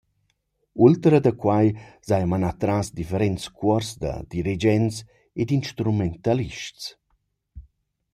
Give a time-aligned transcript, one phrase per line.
[0.85, 1.67] Ultra da quai
[2.07, 4.95] s’haja manà tras differents cuors da dirigents
[5.41, 6.83] ed instrumentalists.